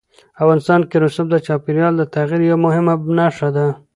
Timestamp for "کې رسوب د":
0.89-1.35